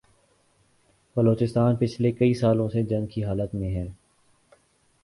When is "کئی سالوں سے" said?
2.11-2.83